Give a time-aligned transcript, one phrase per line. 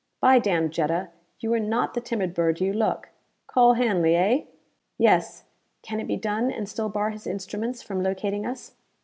[0.19, 1.09] "By damn, Jetta,
[1.41, 3.09] you are not the timid bird you look.
[3.45, 4.45] Call Hanley, eh?"
[4.97, 5.43] "Yes.
[5.83, 8.73] Can it be done and still bar his instruments from locating us?"